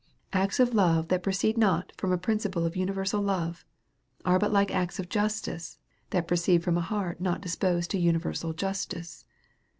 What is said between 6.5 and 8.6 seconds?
from a heart not disposed to universal